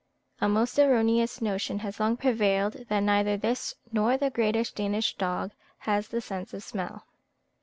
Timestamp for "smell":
6.63-7.05